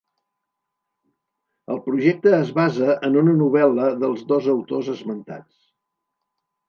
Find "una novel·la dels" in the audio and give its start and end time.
3.23-4.27